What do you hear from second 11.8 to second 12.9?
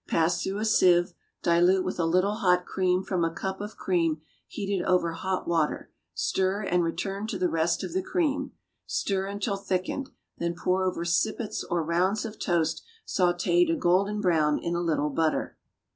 rounds of toast